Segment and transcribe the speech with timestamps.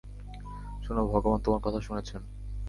[0.83, 2.21] শুনো, ভগবান তোমার কথা শুনেছেন।